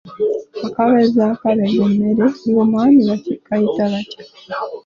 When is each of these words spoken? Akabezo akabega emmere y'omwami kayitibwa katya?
Akabezo 0.67 1.17
akabega 1.33 1.81
emmere 1.89 2.25
y'omwami 2.49 3.03
kayitibwa 3.45 3.85
katya? 3.93 4.21